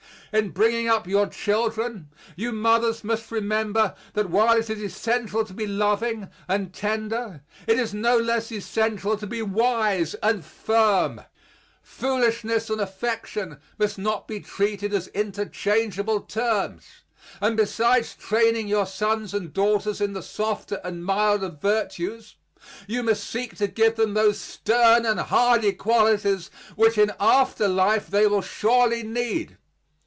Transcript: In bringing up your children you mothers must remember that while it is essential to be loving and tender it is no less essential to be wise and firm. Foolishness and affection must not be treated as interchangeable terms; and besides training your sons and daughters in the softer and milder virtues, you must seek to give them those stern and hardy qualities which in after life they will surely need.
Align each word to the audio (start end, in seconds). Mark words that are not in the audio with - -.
In 0.33 0.51
bringing 0.51 0.87
up 0.87 1.07
your 1.09 1.27
children 1.27 2.07
you 2.37 2.53
mothers 2.53 3.03
must 3.03 3.31
remember 3.31 3.93
that 4.13 4.29
while 4.29 4.55
it 4.57 4.69
is 4.69 4.81
essential 4.81 5.43
to 5.43 5.53
be 5.53 5.67
loving 5.67 6.29
and 6.47 6.73
tender 6.73 7.41
it 7.67 7.77
is 7.77 7.93
no 7.93 8.17
less 8.17 8.49
essential 8.49 9.17
to 9.17 9.27
be 9.27 9.41
wise 9.41 10.13
and 10.23 10.45
firm. 10.45 11.19
Foolishness 11.83 12.69
and 12.69 12.79
affection 12.79 13.59
must 13.77 13.97
not 13.97 14.25
be 14.25 14.39
treated 14.39 14.93
as 14.93 15.09
interchangeable 15.09 16.21
terms; 16.21 16.85
and 17.41 17.57
besides 17.57 18.15
training 18.15 18.69
your 18.69 18.85
sons 18.85 19.33
and 19.33 19.51
daughters 19.51 19.99
in 19.99 20.13
the 20.13 20.23
softer 20.23 20.79
and 20.85 21.03
milder 21.03 21.49
virtues, 21.49 22.35
you 22.87 23.03
must 23.03 23.29
seek 23.29 23.57
to 23.57 23.67
give 23.67 23.97
them 23.97 24.13
those 24.13 24.39
stern 24.39 25.05
and 25.05 25.19
hardy 25.19 25.73
qualities 25.73 26.49
which 26.77 26.97
in 26.97 27.11
after 27.19 27.67
life 27.67 28.07
they 28.07 28.25
will 28.25 28.41
surely 28.41 29.03
need. 29.03 29.57